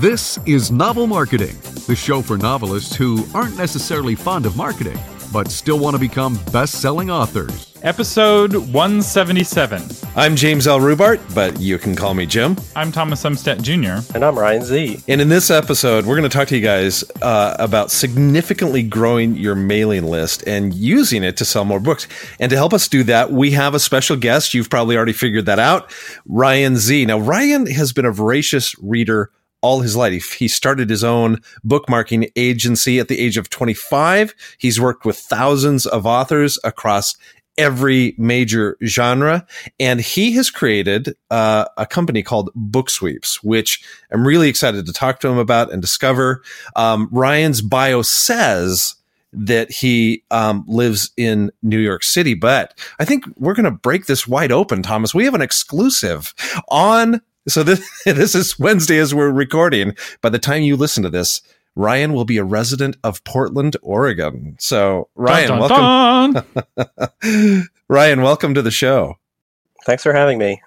[0.00, 1.56] This is Novel Marketing,
[1.88, 4.96] the show for novelists who aren't necessarily fond of marketing,
[5.32, 7.74] but still want to become best selling authors.
[7.82, 9.82] Episode 177.
[10.14, 10.78] I'm James L.
[10.78, 12.56] Rubart, but you can call me Jim.
[12.76, 14.14] I'm Thomas Umstattd Jr.
[14.14, 15.02] And I'm Ryan Zee.
[15.08, 19.34] And in this episode, we're going to talk to you guys uh, about significantly growing
[19.34, 22.06] your mailing list and using it to sell more books.
[22.38, 24.54] And to help us do that, we have a special guest.
[24.54, 25.92] You've probably already figured that out
[26.26, 27.04] Ryan Zee.
[27.04, 30.32] Now, Ryan has been a voracious reader all his life.
[30.32, 34.34] He started his own book marketing agency at the age of 25.
[34.58, 37.16] He's worked with thousands of authors across
[37.58, 39.46] every major genre.
[39.78, 44.92] And he has created uh, a company called Book Sweeps, which I'm really excited to
[44.92, 46.42] talk to him about and discover.
[46.76, 48.94] Um, Ryan's bio says
[49.32, 54.06] that he um, lives in New York City, but I think we're going to break
[54.06, 55.14] this wide open, Thomas.
[55.14, 56.32] We have an exclusive
[56.68, 57.20] on.
[57.48, 59.96] So this this is Wednesday as we're recording.
[60.20, 61.40] By the time you listen to this,
[61.74, 64.56] Ryan will be a resident of Portland, Oregon.
[64.58, 67.04] So, Ryan, dun, dun, welcome.
[67.22, 67.68] Dun.
[67.88, 69.14] Ryan, welcome to the show.
[69.86, 70.60] Thanks for having me.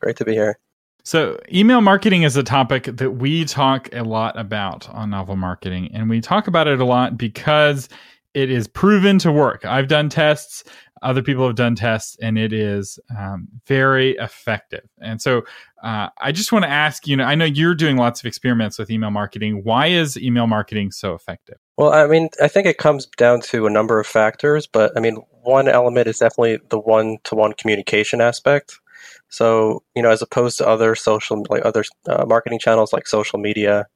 [0.00, 0.58] Great to be here.
[1.04, 5.90] So, email marketing is a topic that we talk a lot about on Novel Marketing,
[5.94, 7.88] and we talk about it a lot because
[8.34, 9.64] it is proven to work.
[9.64, 10.64] I've done tests
[11.06, 14.82] other people have done tests and it is um, very effective.
[15.00, 15.42] And so
[15.84, 18.76] uh, I just want to ask you know, I know you're doing lots of experiments
[18.76, 19.62] with email marketing.
[19.62, 21.58] Why is email marketing so effective?
[21.78, 25.00] Well, I mean, I think it comes down to a number of factors, but I
[25.00, 28.80] mean, one element is definitely the one to one communication aspect.
[29.28, 33.38] So, you know, as opposed to other social, like other uh, marketing channels like social
[33.38, 33.86] media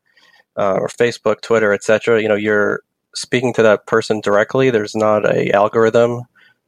[0.57, 2.83] uh, or Facebook, Twitter, etc., you know, you're
[3.17, 4.71] speaking to that person directly.
[4.71, 6.23] There's not a algorithm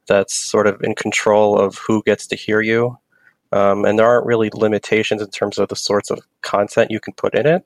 [0.06, 2.98] that's sort of in control of who gets to hear you.
[3.52, 7.12] Um, and there aren't really limitations in terms of the sorts of content you can
[7.12, 7.64] put in it.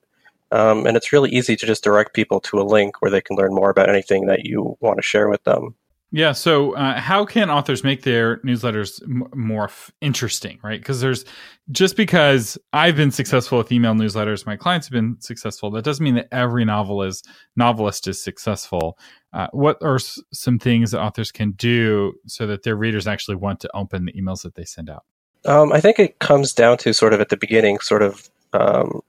[0.51, 3.35] Um, and it's really easy to just direct people to a link where they can
[3.35, 5.75] learn more about anything that you want to share with them.
[6.11, 6.31] Yeah.
[6.31, 10.79] So, uh, how can authors make their newsletters m- more f- interesting, right?
[10.79, 11.25] Because there's
[11.71, 15.69] just because I've been successful with email newsletters, my clients have been successful.
[15.69, 17.23] That doesn't mean that every novel is
[17.57, 18.97] novelist is successful.
[19.33, 23.35] Uh, what are s- some things that authors can do so that their readers actually
[23.35, 25.03] want to open the emails that they send out?
[25.45, 29.01] Um, I think it comes down to sort of at the beginning, sort of um,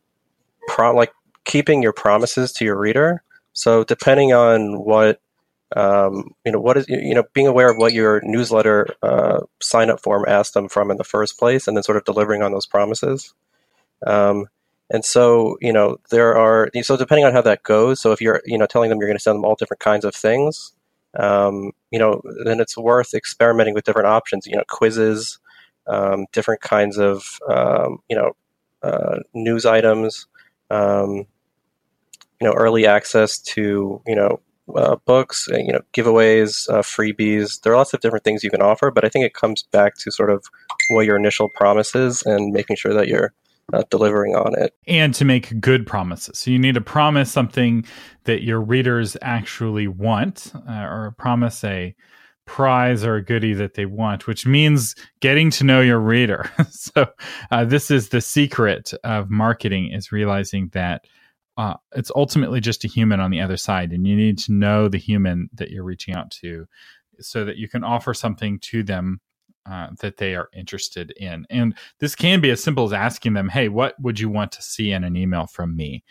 [0.67, 1.13] pro- like
[1.45, 3.23] keeping your promises to your reader.
[3.53, 5.21] So, depending on what
[5.77, 9.91] um, you know what is you know being aware of what your newsletter uh, sign
[9.91, 12.53] up form asked them from in the first place and then sort of delivering on
[12.53, 13.35] those promises.
[14.07, 14.47] Um,
[14.91, 18.43] and so you know there are so depending on how that goes so if you're
[18.47, 20.73] you know telling them you're going to send them all different kinds of things
[21.19, 25.39] um, you know then it's worth experimenting with different options you know quizzes
[25.87, 28.33] um, different kinds of um, you know
[28.83, 30.27] uh, news items
[30.71, 31.27] um,
[32.41, 34.41] you know early access to you know
[34.75, 37.61] uh, books, you know, giveaways, uh, freebies.
[37.63, 39.97] There are lots of different things you can offer, but I think it comes back
[39.99, 40.45] to sort of
[40.91, 43.33] what your initial promise is and making sure that you're
[43.73, 44.75] uh, delivering on it.
[44.87, 46.39] And to make good promises.
[46.39, 47.85] So you need to promise something
[48.25, 51.95] that your readers actually want, uh, or promise a
[52.47, 56.51] prize or a goodie that they want, which means getting to know your reader.
[56.71, 57.07] so
[57.51, 61.05] uh, this is the secret of marketing is realizing that
[61.59, 64.89] uh, it's ultimately just a human on the other side, and you need to know
[64.89, 66.67] the human that you're reaching out to,
[67.19, 69.21] so that you can offer something to them
[69.69, 71.45] uh, that they are interested in.
[71.51, 74.63] And this can be as simple as asking them, "Hey, what would you want to
[74.63, 76.05] see in an email from me?"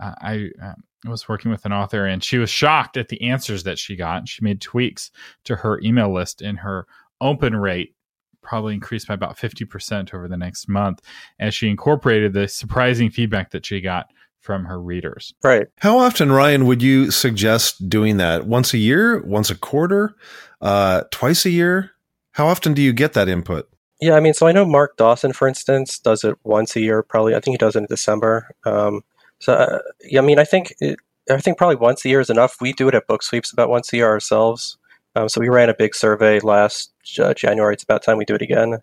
[0.00, 0.74] Uh, I uh,
[1.06, 4.28] was working with an author, and she was shocked at the answers that she got.
[4.28, 5.10] She made tweaks
[5.44, 6.86] to her email list, and her
[7.22, 7.94] open rate
[8.42, 11.00] probably increased by about 50% over the next month
[11.38, 14.06] as she incorporated the surprising feedback that she got
[14.40, 15.34] from her readers.
[15.42, 15.68] Right.
[15.78, 18.46] How often, Ryan, would you suggest doing that?
[18.46, 20.16] Once a year, once a quarter,
[20.60, 21.92] uh, twice a year?
[22.32, 23.68] How often do you get that input?
[24.00, 27.02] Yeah, I mean, so I know Mark Dawson, for instance, does it once a year.
[27.02, 28.54] Probably, I think he does it in December.
[28.64, 29.02] Um,
[29.40, 30.98] so, uh, yeah, I mean, I think it,
[31.30, 32.56] I think probably once a year is enough.
[32.60, 34.78] We do it at Book Sweeps about once a year ourselves.
[35.16, 37.74] Um, so we ran a big survey last uh, January.
[37.74, 38.78] It's about time we do it again.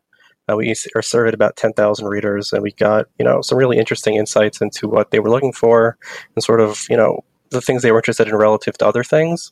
[0.50, 4.16] Uh, we are surveyed about 10,000 readers, and we got you know some really interesting
[4.16, 5.98] insights into what they were looking for
[6.36, 9.52] and sort of you know the things they were interested in relative to other things.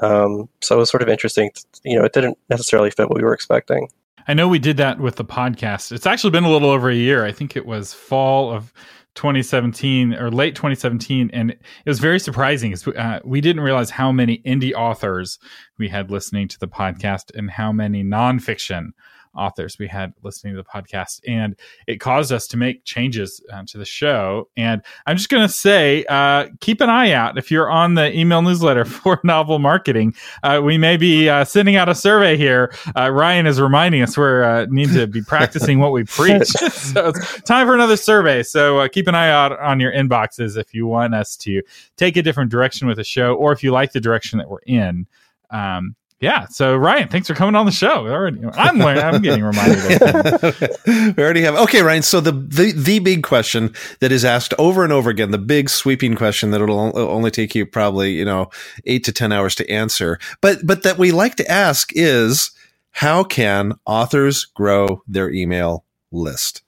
[0.00, 1.50] Um, so it was sort of interesting.
[1.84, 3.88] You know, it didn't necessarily fit what we were expecting.
[4.28, 5.92] I know we did that with the podcast.
[5.92, 7.24] It's actually been a little over a year.
[7.24, 8.72] I think it was fall of
[9.14, 12.74] 2017 or late 2017, and it was very surprising.
[12.96, 15.38] Uh, we didn't realize how many indie authors
[15.78, 18.90] we had listening to the podcast and how many nonfiction
[19.36, 21.56] authors we had listening to the podcast, and
[21.86, 24.48] it caused us to make changes uh, to the show.
[24.56, 28.16] And I'm just going to say, uh, keep an eye out if you're on the
[28.16, 30.14] email newsletter for novel marketing.
[30.42, 32.72] Uh, we may be uh, sending out a survey here.
[32.96, 36.46] Uh, Ryan is reminding us we uh, need to be practicing what we preach.
[36.48, 38.42] so it's time for another survey.
[38.42, 41.62] So keep an eye out on your inboxes if you want us to
[41.96, 44.58] take a different direction with the show, or if you like the direction that we're
[44.66, 45.06] in.
[45.50, 46.46] Um, yeah.
[46.46, 48.06] So Ryan, thanks for coming on the show.
[48.06, 50.02] Already, I'm learning, I'm getting reminded.
[50.02, 50.60] Of
[51.16, 51.54] We already have.
[51.56, 52.02] Okay, Ryan.
[52.02, 55.70] So the, the the big question that is asked over and over again, the big
[55.70, 58.50] sweeping question that it'll only take you probably you know
[58.86, 62.50] eight to ten hours to answer, but but that we like to ask is
[62.92, 66.62] how can authors grow their email list?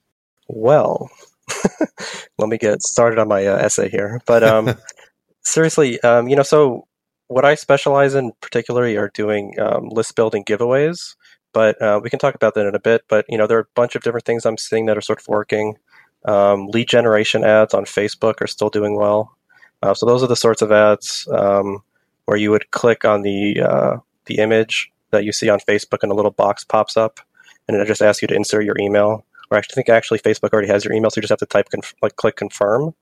[0.47, 1.09] Well,
[2.37, 4.21] let me get started on my uh, essay here.
[4.25, 4.75] But um,
[5.43, 6.87] seriously, um, you know, so
[7.27, 11.15] what I specialize in particularly are doing um, list building giveaways,
[11.53, 13.03] but uh, we can talk about that in a bit.
[13.07, 15.19] But you know, there are a bunch of different things I'm seeing that are sort
[15.19, 15.77] of working.
[16.25, 19.35] Um, lead generation ads on Facebook are still doing well.
[19.81, 21.83] Uh, so those are the sorts of ads um,
[22.25, 26.11] where you would click on the uh, the image that you see on Facebook, and
[26.11, 27.19] a little box pops up,
[27.67, 29.25] and it just asks you to insert your email.
[29.51, 31.69] Or I think actually Facebook already has your email, so you just have to type
[31.69, 32.95] conf- like click confirm.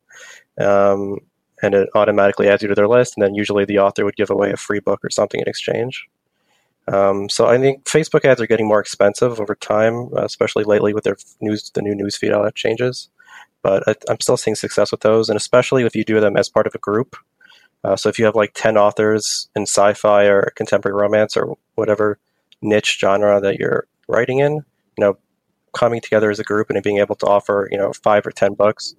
[0.59, 1.19] Um,
[1.61, 3.13] and it automatically adds you to their list.
[3.15, 6.07] And then usually the author would give away a free book or something in exchange.
[6.87, 11.03] Um, so I think Facebook ads are getting more expensive over time, especially lately with
[11.03, 13.09] their news, the new newsfeed, changes.
[13.61, 16.49] But I, am still seeing success with those, and especially if you do them as
[16.49, 17.15] part of a group.
[17.83, 22.19] Uh, so if you have like 10 authors in sci-fi or contemporary romance or whatever
[22.61, 24.63] niche genre that you're writing in, you
[24.99, 25.17] know,
[25.73, 28.55] coming together as a group and being able to offer, you know, five or 10
[28.55, 28.95] books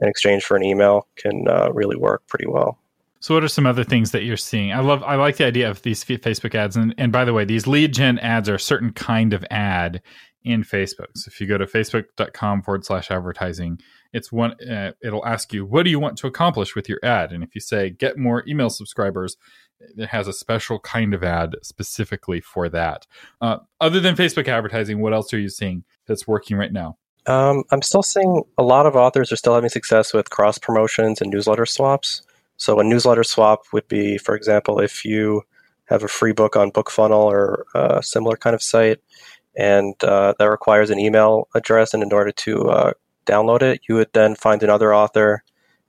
[0.00, 2.78] in exchange for an email can uh, really work pretty well.
[3.20, 4.70] So, what are some other things that you're seeing?
[4.72, 7.46] I love, I like the idea of these Facebook ads, and and by the way,
[7.46, 10.02] these lead gen ads are a certain kind of ad
[10.42, 11.06] in Facebook.
[11.14, 13.80] So, if you go to facebook.com forward slash advertising,
[14.12, 14.60] it's one.
[14.60, 17.32] Uh, it'll ask you, what do you want to accomplish with your ad?
[17.32, 19.38] And if you say get more email subscribers,
[19.80, 23.06] it has a special kind of ad specifically for that.
[23.40, 26.98] Uh, other than Facebook advertising, what else are you seeing that's working right now?
[27.26, 31.20] Um, I'm still seeing a lot of authors are still having success with cross promotions
[31.20, 32.22] and newsletter swaps.
[32.56, 35.42] So a newsletter swap would be, for example, if you
[35.86, 39.00] have a free book on BookFunnel or a similar kind of site,
[39.56, 42.92] and uh, that requires an email address, and in order to uh,
[43.26, 45.42] download it, you would then find another author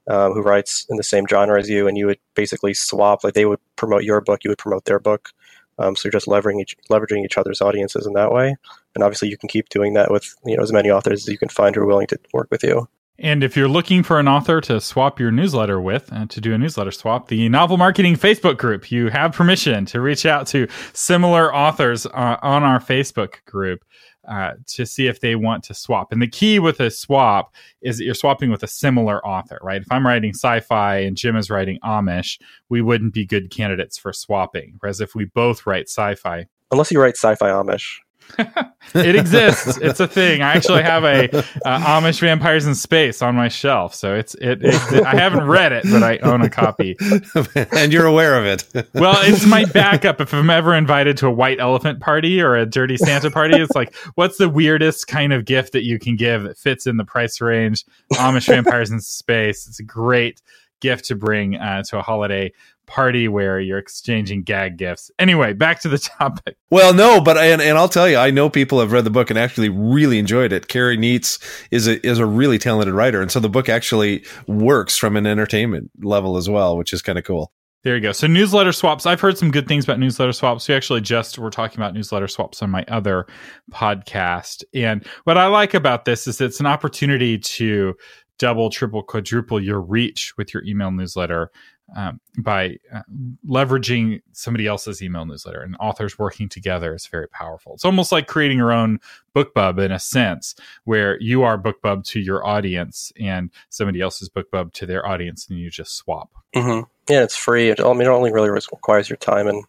[0.08, 3.24] um, who writes in the same genre as you, and you would basically swap.
[3.24, 5.30] Like they would promote your book, you would promote their book.
[5.78, 8.56] Um, so you're just leveraging each, leveraging each other's audiences in that way.
[8.94, 11.38] And obviously, you can keep doing that with you know as many authors as you
[11.38, 12.88] can find who are willing to work with you.
[13.18, 16.40] And if you're looking for an author to swap your newsletter with, and uh, to
[16.40, 20.46] do a newsletter swap, the Novel Marketing Facebook group, you have permission to reach out
[20.48, 23.82] to similar authors uh, on our Facebook group
[24.28, 26.12] uh, to see if they want to swap.
[26.12, 29.80] And the key with a swap is that you're swapping with a similar author, right?
[29.82, 32.38] If I'm writing sci fi and Jim is writing Amish,
[32.68, 34.74] we wouldn't be good candidates for swapping.
[34.80, 37.98] Whereas if we both write sci fi, unless you write sci fi Amish.
[38.94, 39.78] it exists.
[39.78, 40.42] It's a thing.
[40.42, 44.62] I actually have a uh, Amish Vampires in Space on my shelf, so it's it,
[44.62, 46.96] it, it, I haven't read it, but I own a copy,
[47.72, 48.88] and you're aware of it.
[48.94, 52.66] well, it's my backup if I'm ever invited to a white elephant party or a
[52.66, 53.56] dirty Santa party.
[53.56, 56.96] It's like, what's the weirdest kind of gift that you can give that fits in
[56.96, 57.84] the price range?
[58.14, 59.66] Amish Vampires in Space.
[59.66, 60.42] It's a great
[60.80, 62.52] gift to bring uh, to a holiday
[62.86, 65.10] party where you're exchanging gag gifts.
[65.18, 66.56] Anyway, back to the topic.
[66.70, 69.30] Well, no, but and, and I'll tell you, I know people have read the book
[69.30, 70.68] and actually really enjoyed it.
[70.68, 71.38] Kerry Nietz
[71.70, 75.26] is a is a really talented writer, and so the book actually works from an
[75.26, 77.52] entertainment level as well, which is kind of cool.
[77.86, 78.10] There you go.
[78.10, 79.06] So newsletter swaps.
[79.06, 80.66] I've heard some good things about newsletter swaps.
[80.66, 83.26] We actually just were talking about newsletter swaps on my other
[83.70, 84.64] podcast.
[84.74, 87.94] And what I like about this is it's an opportunity to
[88.40, 91.52] double, triple, quadruple your reach with your email newsletter
[91.94, 93.02] um, by uh,
[93.48, 97.74] leveraging somebody else's email newsletter and authors working together is very powerful.
[97.74, 98.98] It's almost like creating your own
[99.34, 104.72] bookbub in a sense, where you are bookbub to your audience and somebody else's bookbub
[104.74, 106.30] to their audience, and you just swap.
[106.54, 106.84] Mm-hmm.
[107.08, 107.70] Yeah, it's free.
[107.70, 109.64] It, I mean, it only really requires your time and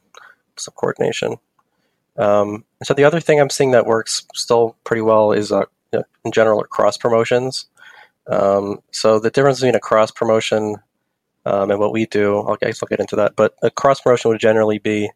[0.55, 1.35] some coordination.
[2.17, 6.31] Um, so the other thing I'm seeing that works still pretty well is uh, in
[6.31, 7.67] general cross promotions.
[8.25, 10.77] Um, so the difference between a cross promotion
[11.47, 13.35] um, and what we do, I'll, I guess I'll get into that.
[13.35, 15.09] But a cross promotion would generally be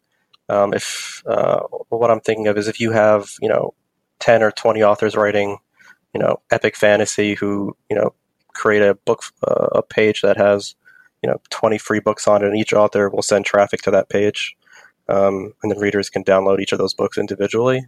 [0.48, 3.74] um, if uh, what I'm thinking of is if you have you know
[4.18, 5.58] ten or twenty authors writing
[6.14, 8.14] you know epic fantasy who you know
[8.54, 10.74] create a book uh, a page that has
[11.22, 14.10] you know 20 free books on it and each author will send traffic to that
[14.10, 14.54] page
[15.08, 17.86] um, and then readers can download each of those books individually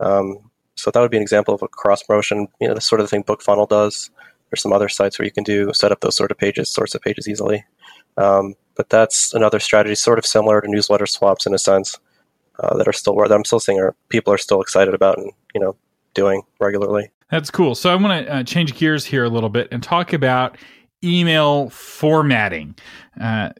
[0.00, 2.48] um, so that would be an example of a cross promotion.
[2.60, 4.10] You know, the sort of thing book funnel does.
[4.52, 6.94] There's some other sites where you can do set up those sort of pages, sorts
[6.94, 7.64] of pages easily.
[8.18, 11.98] Um, but that's another strategy, sort of similar to newsletter swaps in a sense,
[12.58, 15.32] uh, that are still that I'm still seeing are people are still excited about and
[15.54, 15.74] you know
[16.12, 17.10] doing regularly.
[17.30, 17.74] That's cool.
[17.74, 20.58] So I want to uh, change gears here a little bit and talk about
[21.02, 22.74] email formatting.
[23.18, 23.50] Uh,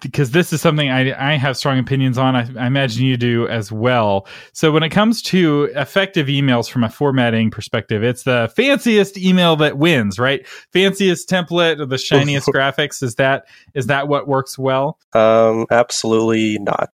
[0.00, 2.36] because this is something I, I have strong opinions on.
[2.36, 4.26] I, I, imagine you do as well.
[4.52, 9.56] So when it comes to effective emails from a formatting perspective, it's the fanciest email
[9.56, 10.46] that wins, right?
[10.72, 13.02] Fanciest template, or the shiniest graphics.
[13.02, 14.98] Is that is that what works well?
[15.12, 16.90] Um, absolutely not.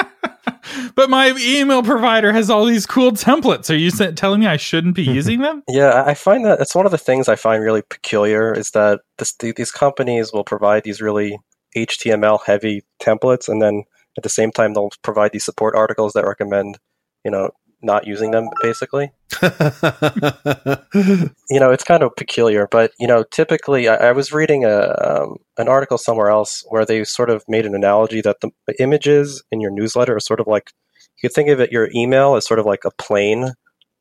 [0.94, 3.70] but my email provider has all these cool templates.
[3.70, 5.62] Are you telling me I shouldn't be using them?
[5.68, 9.00] yeah, I find that it's one of the things I find really peculiar is that
[9.18, 11.38] this, these companies will provide these really
[11.76, 13.84] HTML heavy templates, and then
[14.16, 16.78] at the same time they'll provide these support articles that recommend,
[17.24, 17.50] you know,
[17.82, 19.10] not using them basically.
[19.42, 19.50] you
[21.60, 25.36] know, it's kind of peculiar, but you know, typically I, I was reading a um,
[25.58, 29.60] an article somewhere else where they sort of made an analogy that the images in
[29.60, 30.72] your newsletter are sort of like
[31.16, 33.52] you could think of it your email as sort of like a plane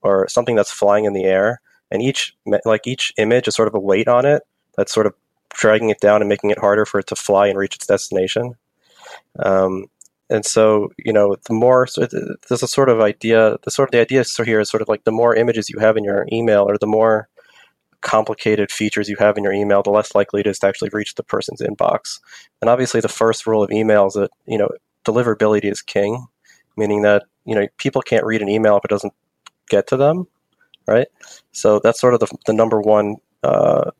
[0.01, 2.35] or something that's flying in the air, and each
[2.65, 4.43] like each image is sort of a weight on it
[4.77, 5.13] that's sort of
[5.53, 8.55] dragging it down and making it harder for it to fly and reach its destination.
[9.39, 9.85] Um,
[10.29, 12.07] and so, you know, the more so
[12.47, 15.03] there's a sort of idea, the sort of the idea here is sort of like
[15.03, 17.27] the more images you have in your email, or the more
[17.99, 21.15] complicated features you have in your email, the less likely it is to actually reach
[21.15, 22.19] the person's inbox.
[22.61, 24.69] And obviously, the first rule of email is that you know
[25.05, 26.25] deliverability is king,
[26.77, 29.13] meaning that you know people can't read an email if it doesn't
[29.69, 30.27] get to them,
[30.87, 31.07] right?
[31.51, 33.91] So that's sort of the, the number one uh,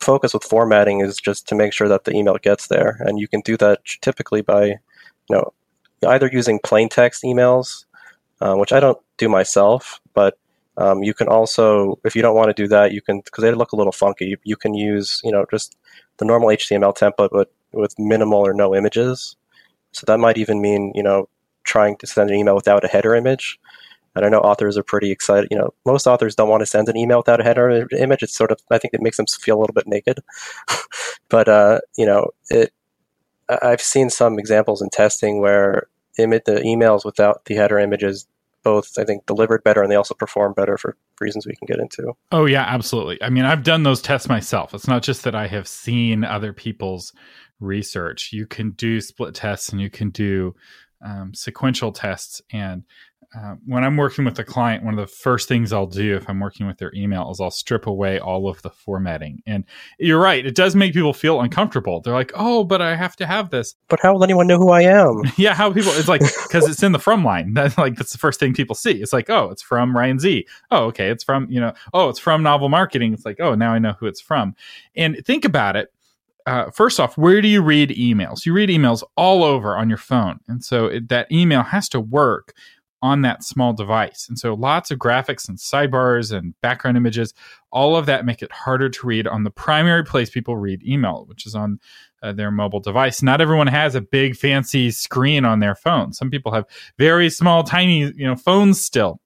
[0.00, 3.28] focus with formatting is just to make sure that the email gets there, and you
[3.28, 4.76] can do that typically by, you
[5.30, 5.52] know,
[6.06, 7.84] either using plain text emails,
[8.40, 10.38] uh, which I don't do myself, but
[10.76, 13.52] um, you can also, if you don't want to do that, you can because they
[13.52, 14.26] look a little funky.
[14.26, 15.76] You, you, can use, you know, just
[16.16, 19.36] the normal HTML template, but with minimal or no images.
[19.92, 21.28] So that might even mean, you know,
[21.64, 23.58] trying to send an email without a header image.
[24.20, 25.48] And I know authors are pretty excited.
[25.50, 28.22] You know, most authors don't want to send an email without a header image.
[28.22, 30.18] It's sort of, I think it makes them feel a little bit naked.
[31.28, 32.72] but, uh, you know, it,
[33.48, 38.26] I've seen some examples in testing where the emails without the header images
[38.62, 41.78] both, I think, delivered better and they also perform better for reasons we can get
[41.78, 42.12] into.
[42.30, 43.22] Oh, yeah, absolutely.
[43.22, 44.74] I mean, I've done those tests myself.
[44.74, 47.14] It's not just that I have seen other people's
[47.58, 48.32] research.
[48.32, 50.54] You can do split tests and you can do
[51.04, 52.42] um, sequential tests.
[52.52, 52.84] And
[53.36, 56.28] uh, when I'm working with a client, one of the first things I'll do if
[56.28, 59.40] I'm working with their email is I'll strip away all of the formatting.
[59.46, 59.64] And
[59.98, 62.00] you're right, it does make people feel uncomfortable.
[62.00, 64.70] They're like, "Oh, but I have to have this." But how will anyone know who
[64.70, 65.22] I am?
[65.36, 65.92] yeah, how people?
[65.92, 67.54] It's like because it's in the from line.
[67.54, 69.00] That's like that's the first thing people see.
[69.00, 70.46] It's like, oh, it's from Ryan Zee.
[70.70, 71.72] Oh, okay, it's from you know.
[71.94, 73.12] Oh, it's from Novel Marketing.
[73.14, 74.56] It's like, oh, now I know who it's from.
[74.96, 75.92] And think about it
[76.46, 78.44] uh, first off, where do you read emails?
[78.44, 80.40] You read emails all over on your phone.
[80.48, 82.54] And so it, that email has to work
[83.02, 84.26] on that small device.
[84.28, 87.32] And so lots of graphics and sidebars and background images,
[87.72, 91.24] all of that make it harder to read on the primary place people read email,
[91.26, 91.78] which is on
[92.22, 93.22] uh, their mobile device.
[93.22, 96.12] Not everyone has a big fancy screen on their phone.
[96.12, 96.66] Some people have
[96.98, 99.20] very small tiny, you know, phones still.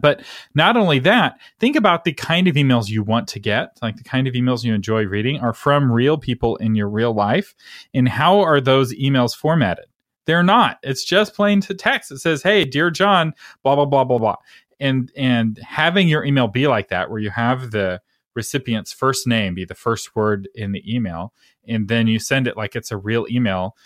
[0.00, 0.22] But
[0.54, 4.04] not only that, think about the kind of emails you want to get, like the
[4.04, 7.54] kind of emails you enjoy reading are from real people in your real life.
[7.92, 9.84] And how are those emails formatted?
[10.26, 10.78] They're not.
[10.82, 12.10] It's just plain to text.
[12.10, 14.36] It says, "Hey, dear John, blah blah blah blah blah."
[14.80, 18.00] And and having your email be like that where you have the
[18.34, 21.32] recipient's first name be the first word in the email
[21.68, 23.76] and then you send it like it's a real email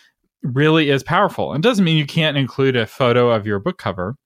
[0.43, 1.53] really is powerful.
[1.55, 4.17] It doesn't mean you can't include a photo of your book cover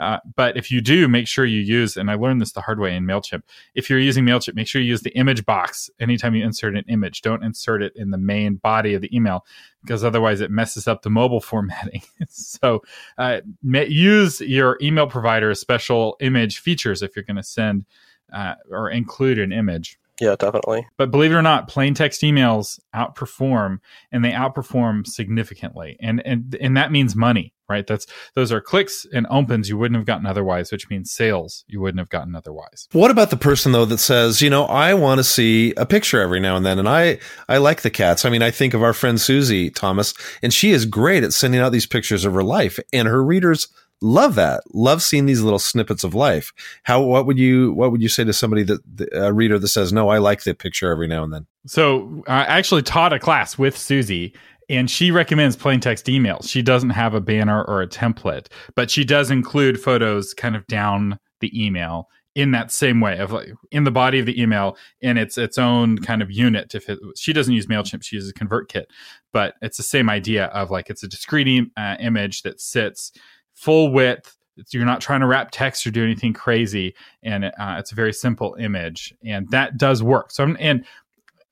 [0.00, 2.80] uh, but if you do, make sure you use, and I learned this the hard
[2.80, 3.42] way in MailChimp.
[3.74, 6.84] If you're using MailChimp, make sure you use the image box anytime you insert an
[6.88, 7.20] image.
[7.20, 9.44] Don't insert it in the main body of the email
[9.82, 12.02] because otherwise it messes up the mobile formatting.
[12.30, 12.82] so
[13.18, 17.84] uh, use your email provider's special image features if you're going to send
[18.32, 19.98] uh, or include an image.
[20.20, 20.86] Yeah, definitely.
[20.98, 23.78] But believe it or not, plain text emails outperform
[24.12, 25.96] and they outperform significantly.
[26.00, 27.86] And and and that means money, right?
[27.86, 31.80] That's those are clicks and opens you wouldn't have gotten otherwise, which means sales you
[31.80, 32.86] wouldn't have gotten otherwise.
[32.92, 36.20] What about the person though that says, you know, I want to see a picture
[36.20, 38.26] every now and then and I I like the cats.
[38.26, 40.12] I mean, I think of our friend Susie Thomas
[40.42, 43.68] and she is great at sending out these pictures of her life and her readers
[44.00, 44.62] love that.
[44.72, 46.52] Love seeing these little snippets of life.
[46.84, 48.80] How what would you what would you say to somebody that
[49.12, 52.44] a reader that says no i like the picture every now and then so i
[52.44, 54.34] actually taught a class with susie
[54.68, 56.48] and she recommends plain text emails.
[56.48, 60.66] She doesn't have a banner or a template but she does include photos kind of
[60.66, 64.76] down the email in that same way of like in the body of the email
[65.00, 66.74] in its its own kind of unit.
[66.74, 68.86] If it, she doesn't use mailchimp she uses convertkit
[69.32, 73.12] but it's the same idea of like it's a discrete uh, image that sits
[73.60, 74.36] full width.
[74.70, 76.94] You're not trying to wrap text or do anything crazy.
[77.22, 79.14] And uh, it's a very simple image.
[79.24, 80.30] And that does work.
[80.30, 80.84] So and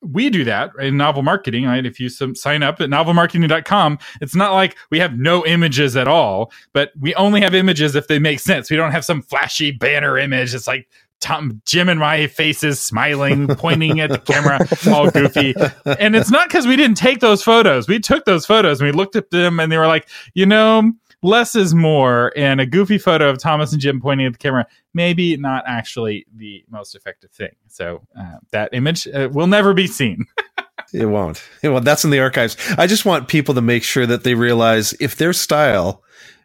[0.01, 1.85] we do that in novel marketing right?
[1.85, 6.07] If you some, sign up at novelmarketing.com it's not like we have no images at
[6.07, 8.71] all but we only have images if they make sense.
[8.71, 10.55] We don't have some flashy banner image.
[10.55, 10.89] It's like
[11.21, 14.61] Tom, Jim and my faces smiling, pointing at the camera,
[14.93, 15.55] all goofy.
[15.85, 17.89] And it's not because we didn't take those photos.
[17.89, 20.93] We took those photos and we looked at them and they were like, you know,
[21.23, 22.33] less is more.
[22.37, 26.27] And a goofy photo of Thomas and Jim pointing at the camera, maybe not actually
[26.35, 27.55] the most effective thing.
[27.69, 30.25] So uh, that image uh, will never be seen.
[30.93, 31.43] it won't.
[31.63, 31.85] It won't.
[31.85, 32.57] That's in the archives.
[32.77, 36.03] I just want people to make sure that they realize if their style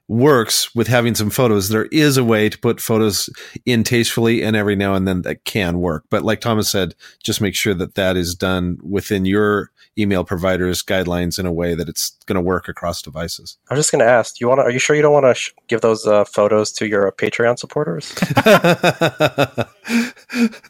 [0.07, 1.69] works with having some photos.
[1.69, 3.29] There is a way to put photos
[3.65, 6.05] in tastefully, and every now and then that can work.
[6.09, 10.81] But like Thomas said, just make sure that that is done within your email provider's
[10.81, 13.57] guidelines in a way that it's going to work across devices.
[13.69, 15.35] I'm just going to ask, you want to, are you sure you don't want to
[15.35, 18.13] sh- give those uh, photos to your Patreon supporters?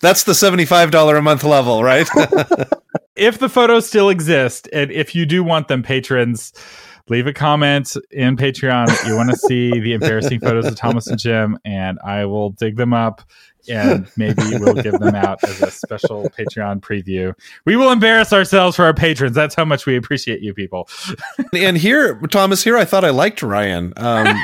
[0.02, 2.08] That's the $75 a month level, right?
[3.16, 6.54] if the photos still exist, and if you do want them, patrons,
[7.10, 9.08] leave a comment in Patreon.
[9.08, 12.78] You want to see the embarrassing photos of Thomas and Jim, and I will dig
[12.78, 13.22] them up
[13.70, 17.34] and maybe we'll give them out as a special Patreon preview.
[17.66, 19.36] We will embarrass ourselves for our patrons.
[19.36, 20.88] That's how much we appreciate you people.
[21.54, 23.94] and here, Thomas, here I thought I liked Ryan.
[23.98, 24.38] Um,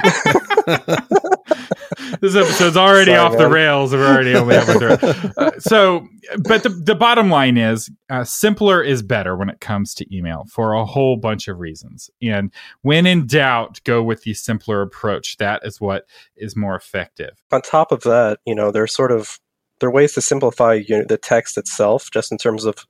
[2.21, 3.41] this episode's already Sorry, off man.
[3.41, 3.93] the rails.
[3.93, 4.97] We're already only halfway through.
[5.37, 6.07] Uh, so,
[6.43, 10.45] but the, the bottom line is uh, simpler is better when it comes to email
[10.51, 12.09] for a whole bunch of reasons.
[12.21, 12.51] And
[12.81, 15.37] when in doubt, go with the simpler approach.
[15.37, 17.41] That is what is more effective.
[17.51, 19.39] On top of that, you know, there's sort of
[19.79, 22.85] there are ways to simplify you know, the text itself, just in terms of,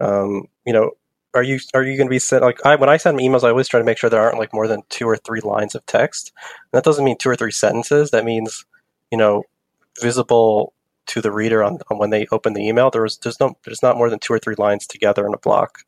[0.00, 0.90] um, you know,
[1.34, 3.50] are you are you going to be sent like I when I send emails, I
[3.50, 5.84] always try to make sure there aren't like more than two or three lines of
[5.86, 6.32] text.
[6.36, 8.10] And that doesn't mean two or three sentences.
[8.10, 8.64] That means
[9.10, 9.44] you know
[10.00, 10.74] visible
[11.06, 12.90] to the reader on, on when they open the email.
[12.90, 15.84] There's there's no there's not more than two or three lines together in a block.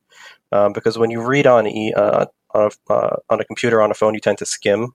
[0.53, 3.91] Um, because when you read on e, uh, on, a, uh, on a computer on
[3.91, 4.95] a phone, you tend to skim,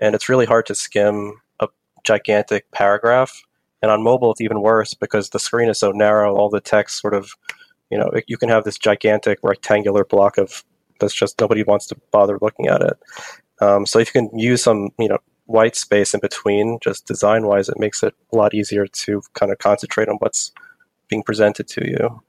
[0.00, 1.68] and it's really hard to skim a
[2.04, 3.42] gigantic paragraph.
[3.80, 6.36] And on mobile, it's even worse because the screen is so narrow.
[6.36, 7.30] All the text sort of
[7.90, 10.64] you know, you can have this gigantic rectangular block of
[11.00, 12.98] that's just nobody wants to bother looking at it.
[13.60, 17.46] Um, so if you can use some, you know, white space in between, just design
[17.46, 20.52] wise, it makes it a lot easier to kind of concentrate on what's
[21.08, 22.22] being presented to you.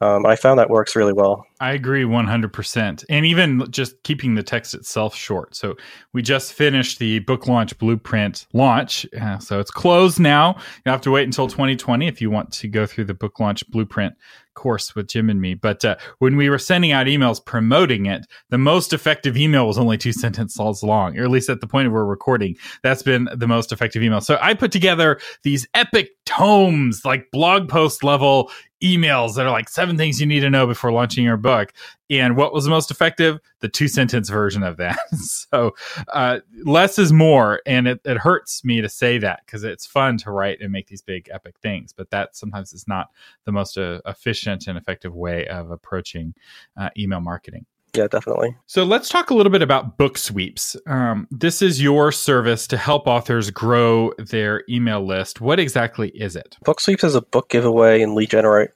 [0.00, 1.44] Um, I found that works really well.
[1.60, 3.04] I agree 100%.
[3.08, 5.56] And even just keeping the text itself short.
[5.56, 5.76] So
[6.12, 9.06] we just finished the book launch blueprint launch.
[9.20, 10.56] Uh, so it's closed now.
[10.86, 13.68] You have to wait until 2020 if you want to go through the book launch
[13.70, 14.14] blueprint
[14.58, 15.54] course with Jim and me.
[15.54, 19.78] But uh, when we were sending out emails promoting it, the most effective email was
[19.78, 22.56] only two sentences long, or at least at the point of we're recording.
[22.82, 24.20] That's been the most effective email.
[24.20, 28.50] So I put together these epic tomes, like blog post level
[28.82, 31.72] emails that are like seven things you need to know before launching your book.
[32.10, 33.38] And what was the most effective?
[33.60, 34.98] The two sentence version of that.
[35.16, 35.74] so
[36.12, 37.60] uh, less is more.
[37.66, 40.86] And it, it hurts me to say that because it's fun to write and make
[40.86, 41.92] these big epic things.
[41.92, 43.10] But that sometimes is not
[43.44, 46.34] the most uh, efficient and effective way of approaching
[46.76, 47.66] uh, email marketing.
[47.94, 48.56] Yeah, definitely.
[48.66, 50.76] So let's talk a little bit about book sweeps.
[50.86, 55.40] Um, this is your service to help authors grow their email list.
[55.40, 56.56] What exactly is it?
[56.64, 58.70] Book sweeps is a book giveaway and lead generate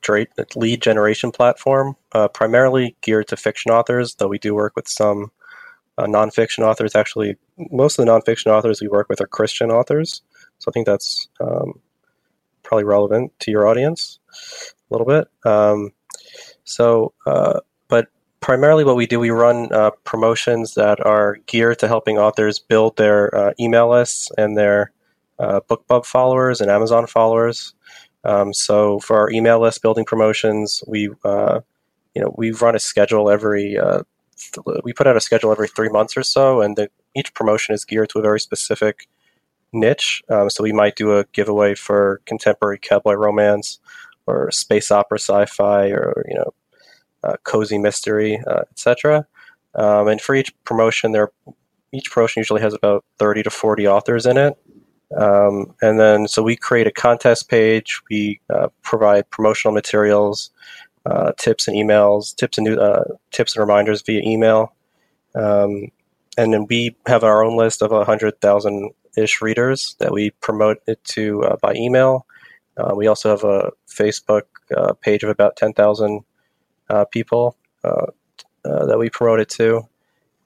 [0.56, 4.14] lead generation platform, uh, primarily geared to fiction authors.
[4.14, 5.30] Though we do work with some
[5.98, 6.94] uh, nonfiction authors.
[6.94, 7.36] Actually,
[7.70, 10.22] most of the nonfiction authors we work with are Christian authors.
[10.58, 11.80] So I think that's um,
[12.62, 14.18] probably relevant to your audience
[14.90, 15.28] a little bit.
[15.44, 15.92] Um,
[16.64, 17.60] so, uh,
[18.42, 22.96] primarily what we do, we run uh, promotions that are geared to helping authors build
[22.98, 24.92] their uh, email lists and their
[25.38, 27.72] uh, BookBub followers and Amazon followers.
[28.24, 31.60] Um, so for our email list building promotions, we uh,
[32.14, 34.02] you know we run a schedule every uh,
[34.36, 37.74] th- we put out a schedule every three months or so, and the, each promotion
[37.74, 39.08] is geared to a very specific
[39.72, 40.22] niche.
[40.28, 43.80] Um, so we might do a giveaway for contemporary cowboy romance
[44.26, 46.52] or space opera sci-fi or you know
[47.44, 49.26] cozy mystery, uh, etc.
[49.74, 51.30] Um, and for each promotion, there
[51.92, 54.58] each promotion usually has about 30 to 40 authors in it.
[55.16, 58.00] Um, and then, so we create a contest page.
[58.10, 60.50] We uh, provide promotional materials,
[61.04, 64.74] uh, tips and emails, tips and new, uh, tips and reminders via email.
[65.34, 65.88] Um,
[66.38, 71.02] and then we have our own list of 100,000 ish readers that we promote it
[71.04, 72.26] to uh, by email.
[72.78, 76.24] Uh, we also have a Facebook uh, page of about 10,000
[76.92, 78.06] uh, people uh,
[78.64, 79.82] that we promote it to.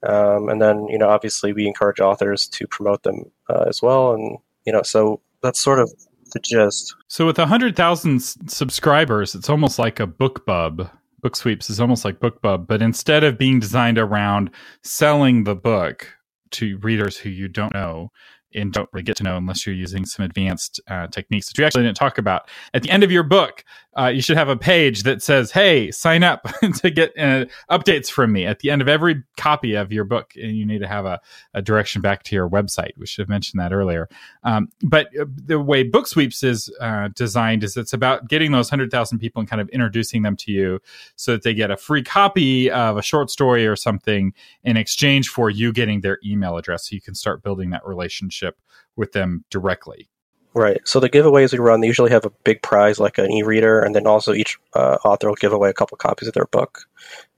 [0.02, 3.30] Um, and then, you know, obviously we encourage authors to promote them
[3.66, 4.14] as well.
[4.14, 5.92] And, you know, so that's sort of
[6.32, 6.94] the gist.
[7.08, 10.90] So with 100,000 subscribers, it's almost like a book BookBub.
[11.22, 14.50] Book Sweeps is almost like BookBub, but instead of being designed around
[14.82, 16.06] selling the book
[16.52, 18.12] to readers who you don't know,
[18.54, 21.64] and don't really get to know unless you're using some advanced uh, techniques that you
[21.64, 22.48] actually didn't talk about.
[22.74, 23.64] At the end of your book,
[23.98, 28.10] uh, you should have a page that says, "Hey, sign up to get uh, updates
[28.10, 30.86] from me." At the end of every copy of your book, and you need to
[30.86, 31.20] have a,
[31.54, 32.92] a direction back to your website.
[32.98, 34.08] We should have mentioned that earlier.
[34.44, 38.68] Um, but uh, the way Book Sweeps is uh, designed is it's about getting those
[38.68, 40.80] hundred thousand people and kind of introducing them to you,
[41.16, 45.28] so that they get a free copy of a short story or something in exchange
[45.28, 48.58] for you getting their email address, so you can start building that relationship
[48.94, 50.10] with them directly.
[50.56, 50.80] Right.
[50.88, 53.94] So the giveaways we run, they usually have a big prize like an e-reader, and
[53.94, 56.88] then also each uh, author will give away a couple copies of their book.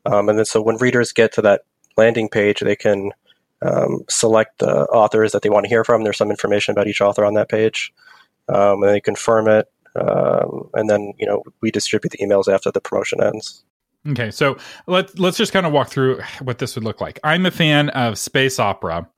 [0.07, 1.63] Um, and then so when readers get to that
[1.97, 3.11] landing page, they can
[3.61, 6.05] um, select the authors that they want to hear from.
[6.05, 7.93] There's some information about each author on that page,
[8.49, 9.67] um, and they confirm it.
[9.97, 13.65] Um, and then you know we distribute the emails after the promotion ends.
[14.09, 17.19] Okay, so let's let's just kind of walk through what this would look like.
[17.25, 19.09] I'm a fan of space opera,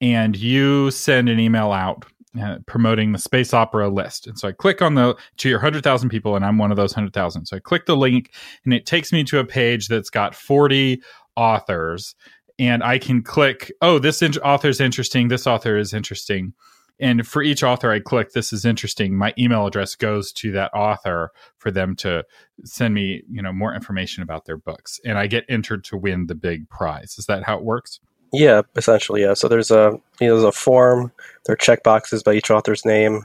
[0.00, 2.06] and you send an email out
[2.40, 4.26] uh, promoting the space opera list.
[4.26, 6.92] And so I click on the to your 100,000 people and I'm one of those
[6.92, 7.46] 100,000.
[7.46, 8.32] So I click the link
[8.64, 11.02] and it takes me to a page that's got 40
[11.36, 12.14] authors
[12.58, 16.54] and I can click, oh, this in- author is interesting, this author is interesting.
[17.00, 19.16] And for each author I click, this is interesting.
[19.16, 22.24] My email address goes to that author for them to
[22.64, 26.28] send me, you know, more information about their books, and I get entered to win
[26.28, 27.16] the big prize.
[27.18, 27.98] Is that how it works?
[28.34, 29.34] Yeah, essentially, yeah.
[29.34, 31.12] So there's a you know, there's a form.
[31.46, 33.22] There are check boxes by each author's name.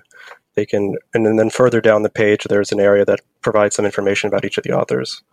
[0.56, 4.28] They can, and then further down the page, there's an area that provides some information
[4.28, 5.24] about each of the authors.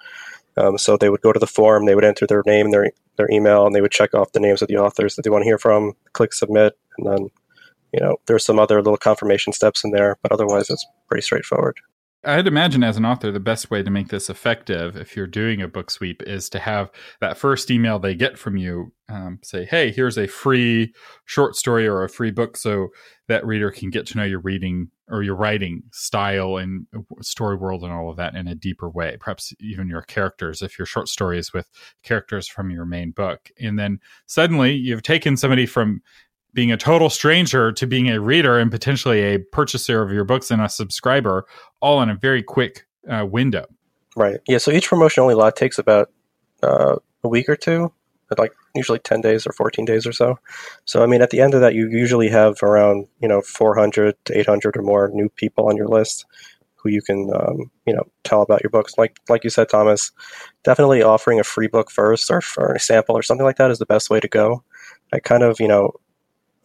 [0.56, 3.30] Um, so they would go to the form, they would enter their name, their their
[3.30, 5.48] email, and they would check off the names of the authors that they want to
[5.48, 5.94] hear from.
[6.14, 7.28] Click submit, and then
[7.92, 11.78] you know there's some other little confirmation steps in there, but otherwise it's pretty straightforward.
[12.26, 15.62] I'd imagine as an author, the best way to make this effective, if you're doing
[15.62, 19.64] a book sweep, is to have that first email they get from you um, say,
[19.64, 20.92] "Hey, here's a free
[21.24, 22.88] short story or a free book," so
[23.28, 26.86] that reader can get to know your reading or your writing style and
[27.20, 29.16] story world and all of that in a deeper way.
[29.20, 31.70] Perhaps even your characters, if your short story is with
[32.02, 36.02] characters from your main book, and then suddenly you've taken somebody from
[36.56, 40.50] being a total stranger to being a reader and potentially a purchaser of your books
[40.50, 41.44] and a subscriber
[41.80, 43.66] all in a very quick uh, window.
[44.16, 44.40] Right.
[44.48, 44.56] Yeah.
[44.56, 46.10] So each promotion only lot takes about
[46.62, 47.92] uh, a week or two,
[48.38, 50.38] like usually 10 days or 14 days or so.
[50.86, 54.16] So, I mean, at the end of that, you usually have around, you know, 400
[54.24, 56.24] to 800 or more new people on your list
[56.76, 58.96] who you can, um, you know, tell about your books.
[58.96, 60.10] Like, like you said, Thomas,
[60.64, 63.78] definitely offering a free book first or for a sample or something like that is
[63.78, 64.64] the best way to go.
[65.12, 65.92] I kind of, you know,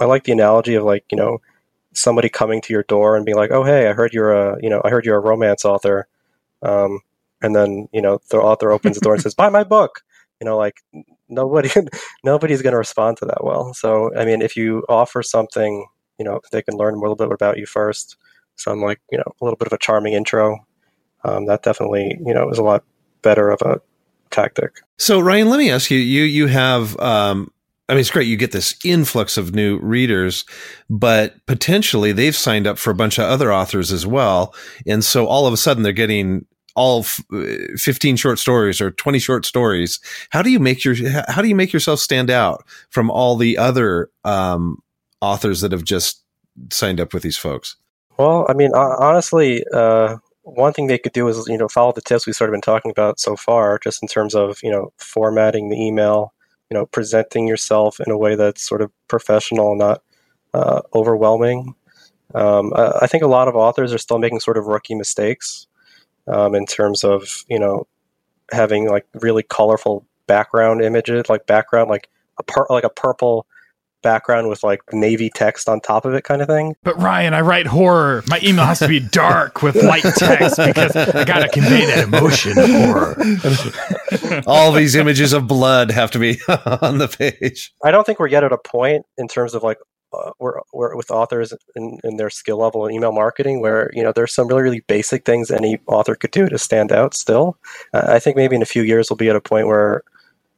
[0.02, 1.40] I like the analogy of like you know
[1.94, 4.70] somebody coming to your door and being like, "Oh, hey, I heard you're a you
[4.70, 6.08] know I heard you're a romance author,"
[6.64, 7.00] um,
[7.42, 10.02] and then you know the author opens the door and says, "Buy my book."
[10.40, 10.82] You know, like
[11.30, 11.70] nobody
[12.24, 13.74] nobody's going to respond to that well.
[13.74, 15.86] So I mean, if you offer something,
[16.18, 18.18] you know, they can learn a little bit about you first.
[18.56, 20.66] Some like you know a little bit of a charming intro.
[21.24, 22.84] Um, that definitely you know is a lot
[23.22, 23.80] better of a
[24.32, 24.82] tactic.
[24.98, 27.52] So Ryan, let me ask you: you you have um,
[27.89, 28.28] I mean, it's great.
[28.28, 30.46] You get this influx of new readers,
[30.89, 34.56] but potentially they've signed up for a bunch of other authors as well.
[34.88, 37.20] And so all of a sudden they're getting all f-
[37.78, 40.00] 15 short stories or 20 short stories.
[40.30, 40.96] How do you make your,
[41.28, 44.78] how do you make yourself stand out from all the other, um,
[45.20, 46.24] authors that have just
[46.72, 47.76] signed up with these folks?
[48.17, 52.02] Well, I mean, honestly, uh, one thing they could do is, you know, follow the
[52.02, 54.91] tips we've sort of been talking about so far, just in terms of, you know,
[54.98, 56.34] formatting the email,
[56.72, 60.02] you know presenting yourself in a way that's sort of professional, not
[60.54, 61.76] uh, overwhelming.
[62.34, 65.68] Um, I think a lot of authors are still making sort of rookie mistakes
[66.28, 67.88] um, in terms of you know
[68.54, 73.46] having like really colorful background images, like background like a part like a purple
[74.02, 76.76] background with like navy text on top of it kind of thing.
[76.84, 78.24] But Ryan, I write horror.
[78.28, 82.04] My email has to be dark with light text because I got to convey that
[82.06, 84.44] emotion of horror.
[84.48, 87.74] All these images of blood have to be on the page.
[87.84, 89.78] I don't think we're yet at a point in terms of like
[90.14, 94.04] uh, we're, we're with authors in, in their skill level in email marketing where you
[94.04, 97.58] know there's some really really basic things any author could do to stand out still
[97.94, 100.04] uh, i think maybe in a few years we'll be at a point where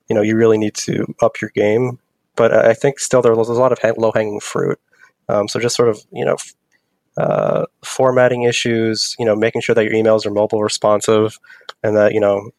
[0.09, 1.99] you know you really need to up your game
[2.35, 4.79] but I think still there's a lot of low hanging fruit
[5.29, 6.37] Um, so just sort of you know
[7.17, 11.39] uh, formatting issues, you know, making sure that your emails are mobile responsive,
[11.83, 12.51] and that you know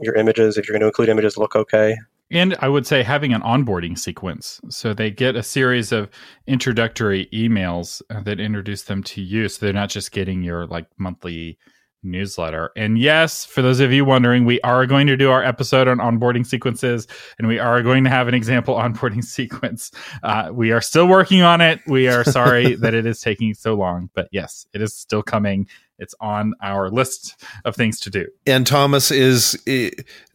[0.00, 1.96] your images, if you're going to include images, look okay.
[2.30, 4.58] And I would say having an onboarding sequence.
[4.70, 6.08] So they get a series of
[6.46, 9.50] introductory emails uh, that introduce them to you.
[9.50, 11.58] So they're not just getting your like monthly
[12.02, 12.70] newsletter.
[12.76, 15.98] And yes, for those of you wondering, we are going to do our episode on
[15.98, 17.06] onboarding sequences
[17.38, 19.90] and we are going to have an example onboarding sequence.
[20.22, 21.80] Uh, we are still working on it.
[21.86, 25.68] We are sorry that it is taking so long, but yes, it is still coming.
[25.98, 28.26] It's on our list of things to do.
[28.46, 29.52] And Thomas is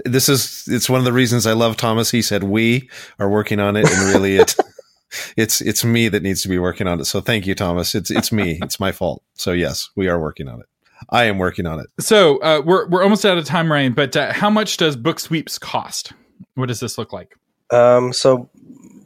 [0.05, 2.11] this is it's one of the reasons I love Thomas.
[2.11, 4.55] He said we are working on it and really it
[5.37, 7.05] it's it's me that needs to be working on it.
[7.05, 7.95] So thank you Thomas.
[7.95, 8.59] It's it's me.
[8.61, 9.23] It's my fault.
[9.33, 10.67] So yes, we are working on it.
[11.09, 11.87] I am working on it.
[11.99, 13.93] So uh, we're we're almost out of time, Ryan.
[13.93, 16.13] But uh, how much does book sweeps cost?
[16.55, 17.35] What does this look like?
[17.71, 18.49] Um, so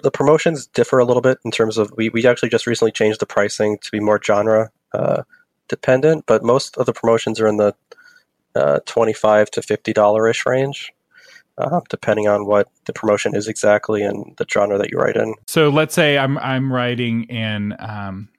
[0.04, 3.19] the promotions differ a little bit in terms of we we actually just recently changed
[3.19, 5.23] the pricing to be more genre uh,
[5.67, 7.75] dependent, but most of the promotions are in the
[8.56, 10.91] uh, twenty five to fifty dollar ish range.
[11.58, 15.36] Uh, depending on what the promotion is exactly and the genre that you write in.
[15.47, 18.30] So let's say I'm I'm writing in um,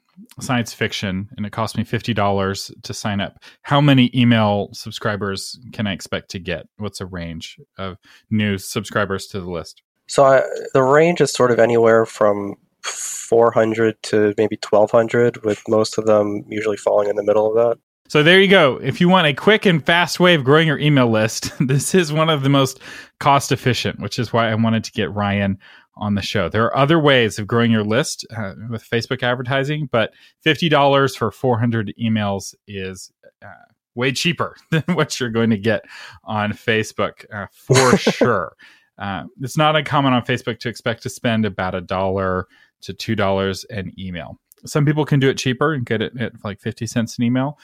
[0.41, 3.39] science fiction and it cost me $50 to sign up.
[3.63, 6.67] How many email subscribers can i expect to get?
[6.79, 7.99] What's a range of
[8.31, 9.83] new subscribers to the list?
[10.09, 10.43] So I,
[10.75, 16.45] the range is sort of anywhere from 400 to maybe 1200 with most of them
[16.49, 17.79] usually falling in the middle of that.
[18.13, 18.79] So there you go.
[18.83, 22.13] If you want a quick and fast way of growing your email list, this is
[22.13, 22.79] one of the most
[23.21, 25.59] cost efficient, which is why I wanted to get Ryan
[25.97, 26.49] on the show.
[26.49, 30.13] There are other ways of growing your list uh, with Facebook advertising, but
[30.45, 33.49] $50 for 400 emails is uh,
[33.95, 35.85] way cheaper than what you're going to get
[36.25, 38.57] on Facebook uh, for sure.
[38.99, 42.47] Uh, it's not uncommon on Facebook to expect to spend about a dollar
[42.83, 44.39] to two dollars an email.
[44.65, 47.59] Some people can do it cheaper and get it at like 50 cents an email.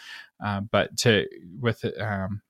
[0.45, 1.27] Uh, but to
[1.61, 2.41] with um,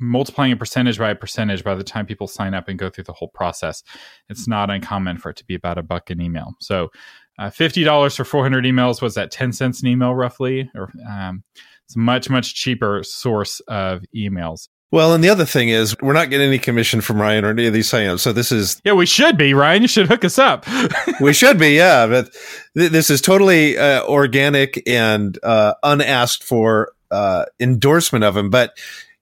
[0.00, 3.04] multiplying a percentage by a percentage by the time people sign up and go through
[3.04, 3.82] the whole process
[4.28, 6.88] it's not uncommon for it to be about a buck an email so
[7.38, 11.42] uh, $50 for 400 emails was that 10 cents an email roughly or um,
[11.84, 16.12] it's a much much cheaper source of emails well, and the other thing is, we're
[16.12, 18.20] not getting any commission from Ryan or any of these signups.
[18.20, 19.80] So this is yeah, we should be Ryan.
[19.80, 20.66] You should hook us up.
[21.20, 22.06] we should be, yeah.
[22.06, 22.28] But
[22.76, 28.50] th- this is totally uh, organic and uh, unasked for uh, endorsement of him.
[28.50, 28.76] But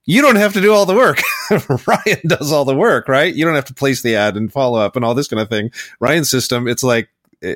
[0.06, 1.20] you don't have to do all the work.
[1.86, 3.34] Ryan does all the work, right?
[3.34, 5.48] You don't have to place the ad and follow up and all this kind of
[5.48, 5.70] thing.
[6.00, 7.08] Ryan's system, it's like,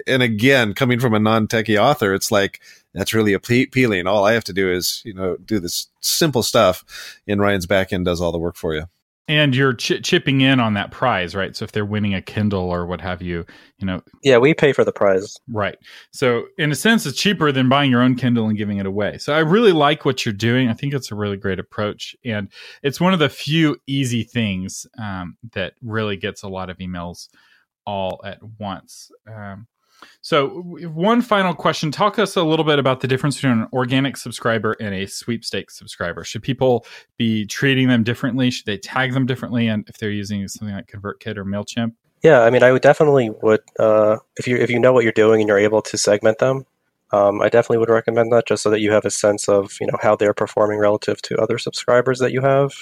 [0.07, 2.61] and again, coming from a non-techie author, it's like
[2.95, 4.07] that's really appealing.
[4.07, 8.05] All I have to do is, you know, do this simple stuff, and Ryan's backend
[8.05, 8.87] does all the work for you
[9.27, 11.57] and you're ch- chipping in on that prize right?
[11.57, 13.45] So if they're winning a kindle or what have you
[13.79, 15.37] you know yeah we pay for the prize.
[15.49, 15.79] Right.
[16.13, 19.19] So in a sense it's cheaper than buying your own kindle and giving it away.
[19.19, 20.69] So i really like what you're doing.
[20.69, 22.17] I think it's a really great approach.
[22.25, 22.49] And
[22.83, 27.29] it's one of the few easy things um, that really gets a lot of emails
[27.87, 29.11] all at once.
[29.27, 29.67] Um,
[30.21, 31.91] so, one final question.
[31.91, 35.77] Talk us a little bit about the difference between an organic subscriber and a sweepstakes
[35.77, 36.25] subscriber.
[36.25, 36.87] Should people
[37.19, 38.51] be treating them differently?
[38.51, 39.69] Should they tag them differently?
[39.69, 41.93] And if they're using something like ConvertKit or Mailchimp?
[42.23, 45.13] Yeah, I mean, I would definitely would uh, if you if you know what you're
[45.13, 46.65] doing and you're able to segment them.
[47.13, 49.87] Um, I definitely would recommend that just so that you have a sense of you
[49.87, 52.73] know how they're performing relative to other subscribers that you have.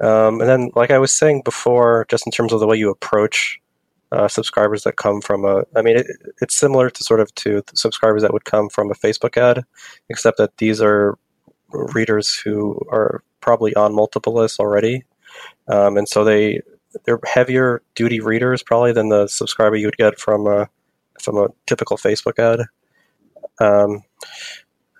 [0.00, 2.90] Um, and then, like I was saying before, just in terms of the way you
[2.90, 3.60] approach
[4.12, 5.64] uh, subscribers that come from a.
[5.74, 6.06] I mean, it,
[6.40, 9.64] it's similar to sort of to subscribers that would come from a Facebook ad,
[10.08, 11.18] except that these are
[11.70, 15.04] readers who are probably on multiple lists already,
[15.68, 16.60] um, and so they
[17.04, 20.68] they're heavier duty readers probably than the subscriber you would get from a
[21.20, 22.66] from a typical Facebook ad.
[23.60, 24.04] Um,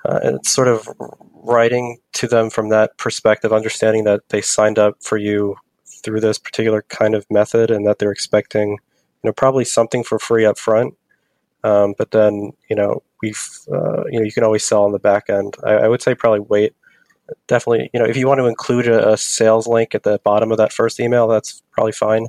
[0.05, 0.89] uh, it's sort of
[1.35, 5.57] writing to them from that perspective, understanding that they signed up for you
[6.03, 8.79] through this particular kind of method and that they're expecting
[9.23, 10.95] you know probably something for free up front
[11.65, 13.41] um, but then you know we've
[13.73, 15.57] uh, you know you can always sell on the back end.
[15.65, 16.75] I, I, would say probably wait.
[17.47, 20.51] Definitely you know if you want to include a, a, sales link at the bottom
[20.51, 22.29] of that first email that's probably fine.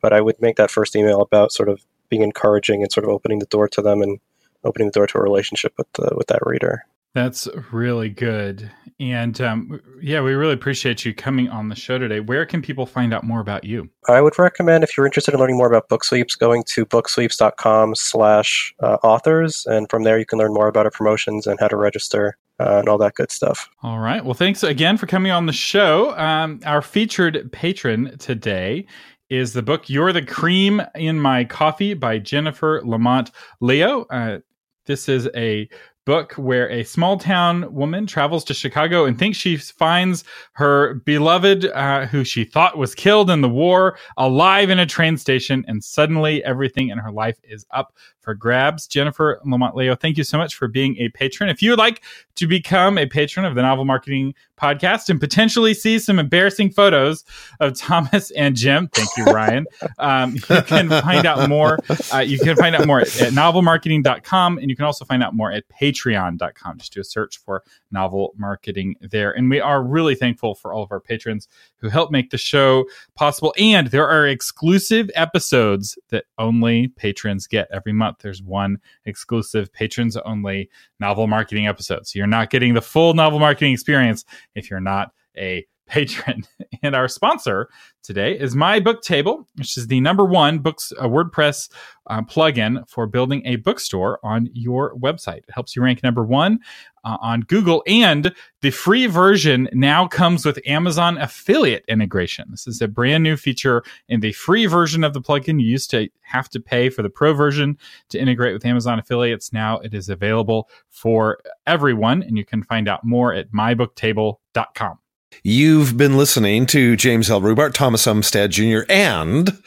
[0.00, 3.10] But i would make that first email about sort of being encouraging and sort of
[3.10, 4.18] opening the door to them and
[4.64, 8.70] opening the door to a relationship with the, with that reader that's really good.
[9.00, 12.20] And um, yeah, we really appreciate you coming on the show today.
[12.20, 13.90] Where can people find out more about you?
[14.08, 17.96] I would recommend if you're interested in learning more about book sweeps, going to booksweeps.com
[17.96, 19.66] slash uh, authors.
[19.66, 22.78] And from there, you can learn more about our promotions and how to register uh,
[22.78, 23.68] and all that good stuff.
[23.82, 24.24] All right.
[24.24, 26.16] Well, thanks again for coming on the show.
[26.16, 28.86] Um, our featured patron today
[29.30, 34.02] is the book You're the Cream in My Coffee by Jennifer Lamont Leo.
[34.10, 34.40] Uh,
[34.86, 35.68] This is a
[36.04, 41.66] book where a small town woman travels to Chicago and thinks she finds her beloved,
[41.66, 45.82] uh, who she thought was killed in the war, alive in a train station, and
[45.82, 48.86] suddenly everything in her life is up for grabs.
[48.86, 51.50] Jennifer Lamont Leo, thank you so much for being a patron.
[51.50, 52.02] If you would like
[52.36, 57.24] to become a patron of the Novel Marketing Podcast and potentially see some embarrassing photos
[57.60, 59.66] of Thomas and Jim, thank you, Ryan.
[59.98, 61.78] um, you can find out more.
[62.12, 65.34] Uh, you can find out more at, at novelmarketing.com, and you can also find out
[65.34, 66.78] more at patreon.com.
[66.78, 69.32] Just do a search for novel marketing there.
[69.32, 72.84] And we are really thankful for all of our patrons who help make the show
[73.14, 73.54] possible.
[73.58, 78.11] And there are exclusive episodes that only patrons get every month.
[78.20, 80.70] There's one exclusive patrons only
[81.00, 82.06] novel marketing episode.
[82.06, 86.42] So you're not getting the full novel marketing experience if you're not a patron.
[86.84, 87.68] And our sponsor
[88.02, 91.70] today is My Book Table, which is the number one books uh, WordPress
[92.08, 95.44] uh, plugin for building a bookstore on your website.
[95.46, 96.58] It helps you rank number one
[97.04, 102.48] uh, on Google, and the free version now comes with Amazon affiliate integration.
[102.50, 105.60] This is a brand new feature in the free version of the plugin.
[105.60, 107.78] You used to have to pay for the pro version
[108.08, 109.52] to integrate with Amazon affiliates.
[109.52, 114.98] Now it is available for everyone, and you can find out more at mybooktable.com.
[115.42, 117.40] You've been listening to James L.
[117.40, 119.62] Rubart, Thomas Umstattd Jr., and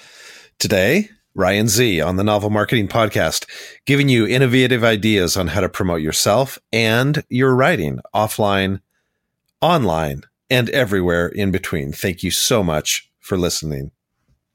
[0.59, 3.45] today, Ryan Zee on the Novel Marketing Podcast,
[3.85, 8.79] giving you innovative ideas on how to promote yourself and your writing offline,
[9.61, 11.91] online, and everywhere in between.
[11.91, 13.91] Thank you so much for listening.